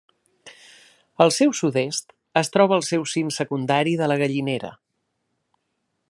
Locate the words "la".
4.13-4.17